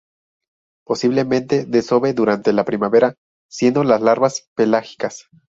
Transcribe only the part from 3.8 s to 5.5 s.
las larvas pelágicas.